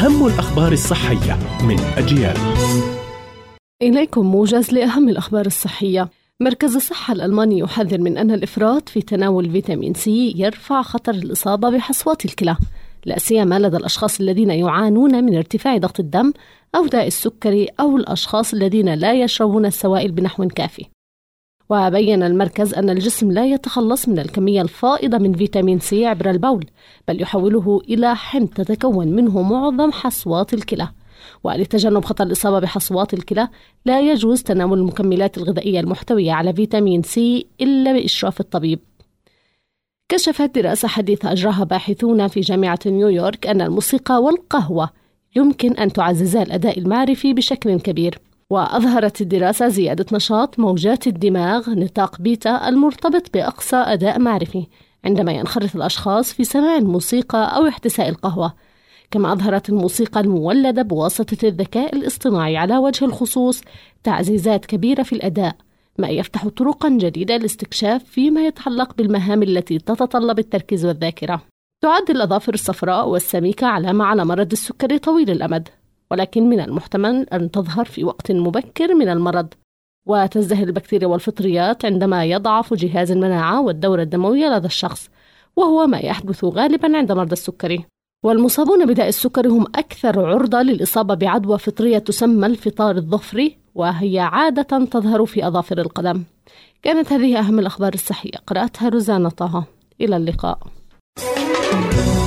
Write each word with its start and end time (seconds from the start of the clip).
أهم 0.00 0.26
الأخبار 0.26 0.72
الصحية 0.72 1.38
من 1.64 1.80
أجيال. 1.80 2.36
إليكم 3.82 4.26
موجز 4.26 4.72
لأهم 4.72 5.08
الأخبار 5.08 5.46
الصحية. 5.46 6.08
مركز 6.40 6.76
الصحة 6.76 7.12
الألماني 7.12 7.58
يحذر 7.58 8.00
من 8.00 8.18
أن 8.18 8.30
الإفراط 8.30 8.88
في 8.88 9.02
تناول 9.02 9.50
فيتامين 9.50 9.94
سي 9.94 10.34
يرفع 10.36 10.82
خطر 10.82 11.12
الإصابة 11.12 11.70
بحصوات 11.70 12.24
الكلى. 12.24 12.56
لا 13.04 13.18
سيما 13.18 13.58
لدى 13.58 13.76
الأشخاص 13.76 14.20
الذين 14.20 14.50
يعانون 14.50 15.24
من 15.24 15.36
ارتفاع 15.36 15.76
ضغط 15.76 16.00
الدم 16.00 16.32
أو 16.74 16.86
داء 16.86 17.06
السكري 17.06 17.68
أو 17.80 17.96
الأشخاص 17.96 18.54
الذين 18.54 18.94
لا 18.94 19.12
يشربون 19.12 19.66
السوائل 19.66 20.12
بنحو 20.12 20.48
كافي. 20.48 20.84
وبين 21.70 22.22
المركز 22.22 22.74
أن 22.74 22.90
الجسم 22.90 23.32
لا 23.32 23.46
يتخلص 23.46 24.08
من 24.08 24.18
الكمية 24.18 24.62
الفائضة 24.62 25.18
من 25.18 25.32
فيتامين 25.32 25.78
سي 25.78 26.06
عبر 26.06 26.30
البول 26.30 26.66
بل 27.08 27.22
يحوله 27.22 27.80
إلى 27.88 28.16
حمض 28.16 28.48
تتكون 28.48 29.08
منه 29.08 29.42
معظم 29.42 29.92
حصوات 29.92 30.54
الكلى. 30.54 30.88
ولتجنب 31.44 32.04
خطر 32.04 32.24
الإصابة 32.24 32.58
بحصوات 32.58 33.14
الكلى 33.14 33.48
لا 33.86 34.00
يجوز 34.00 34.42
تناول 34.42 34.78
المكملات 34.78 35.38
الغذائية 35.38 35.80
المحتوية 35.80 36.32
على 36.32 36.52
فيتامين 36.52 37.02
سي 37.02 37.46
إلا 37.60 37.92
بإشراف 37.92 38.40
الطبيب. 38.40 38.78
كشفت 40.08 40.54
دراسة 40.54 40.88
حديثة 40.88 41.32
أجراها 41.32 41.64
باحثون 41.64 42.28
في 42.28 42.40
جامعة 42.40 42.78
نيويورك 42.86 43.46
أن 43.46 43.60
الموسيقى 43.60 44.22
والقهوة 44.22 44.90
يمكن 45.36 45.72
أن 45.72 45.92
تعززا 45.92 46.42
الأداء 46.42 46.78
المعرفي 46.78 47.34
بشكل 47.34 47.80
كبير. 47.80 48.18
وأظهرت 48.50 49.20
الدراسة 49.20 49.68
زيادة 49.68 50.06
نشاط 50.12 50.58
موجات 50.58 51.06
الدماغ 51.06 51.70
نطاق 51.70 52.20
بيتا 52.20 52.68
المرتبط 52.68 53.34
بأقصى 53.34 53.76
أداء 53.76 54.18
معرفي 54.18 54.66
عندما 55.04 55.32
ينخرط 55.32 55.76
الأشخاص 55.76 56.32
في 56.32 56.44
سماع 56.44 56.76
الموسيقى 56.76 57.56
أو 57.56 57.68
احتساء 57.68 58.08
القهوة. 58.08 58.54
كما 59.10 59.32
أظهرت 59.32 59.68
الموسيقى 59.68 60.20
المولدة 60.20 60.82
بواسطة 60.82 61.48
الذكاء 61.48 61.96
الاصطناعي 61.96 62.56
على 62.56 62.78
وجه 62.78 63.04
الخصوص 63.04 63.60
تعزيزات 64.02 64.66
كبيرة 64.66 65.02
في 65.02 65.12
الأداء 65.12 65.56
ما 65.98 66.08
يفتح 66.08 66.48
طرقا 66.48 66.88
جديدة 66.88 67.36
لاستكشاف 67.36 68.04
فيما 68.04 68.46
يتعلق 68.46 68.94
بالمهام 68.96 69.42
التي 69.42 69.78
تتطلب 69.78 70.38
التركيز 70.38 70.86
والذاكرة. 70.86 71.42
تعد 71.82 72.10
الأظافر 72.10 72.54
الصفراء 72.54 73.08
والسميكة 73.08 73.66
علامة 73.66 74.04
على 74.04 74.24
مرض 74.24 74.52
السكري 74.52 74.98
طويل 74.98 75.30
الأمد. 75.30 75.68
ولكن 76.10 76.48
من 76.48 76.60
المحتمل 76.60 77.26
أن 77.32 77.50
تظهر 77.50 77.84
في 77.84 78.04
وقت 78.04 78.32
مبكر 78.32 78.94
من 78.94 79.08
المرض. 79.08 79.48
وتزدهر 80.06 80.62
البكتيريا 80.66 81.06
والفطريات 81.06 81.84
عندما 81.84 82.24
يضعف 82.24 82.74
جهاز 82.74 83.10
المناعة 83.10 83.62
والدورة 83.62 84.02
الدموية 84.02 84.46
لدى 84.46 84.66
الشخص 84.66 85.08
وهو 85.56 85.86
ما 85.86 85.98
يحدث 85.98 86.44
غالبا 86.44 86.96
عند 86.96 87.12
مرضى 87.12 87.32
السكري. 87.32 87.84
والمصابون 88.24 88.86
بداء 88.86 89.08
السكري 89.08 89.48
هم 89.48 89.66
أكثر 89.74 90.26
عرضة 90.26 90.62
للإصابة 90.62 91.14
بعدوى 91.14 91.58
فطرية 91.58 91.98
تسمى 91.98 92.46
الفطار 92.46 92.96
الظفري 92.96 93.56
وهي 93.74 94.18
عادة 94.18 94.84
تظهر 94.84 95.26
في 95.26 95.46
أظافر 95.46 95.78
القدم 95.78 96.22
كانت 96.82 97.12
هذه 97.12 97.38
أهم 97.38 97.58
الأخبار 97.58 97.94
الصحية. 97.94 98.38
قرأتها 98.46 98.88
روزانا 98.88 99.28
طه. 99.28 99.64
إلى 100.00 100.16
اللقاء. 100.16 100.58
thank 101.18 101.94
you 101.94 102.19